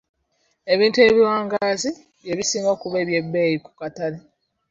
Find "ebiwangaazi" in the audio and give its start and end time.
1.07-1.91